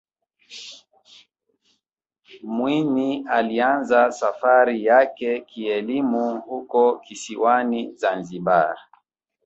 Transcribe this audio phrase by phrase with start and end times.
[2.43, 8.77] mwinyi alianza safari yake kielimu huko kisiwani zanzibar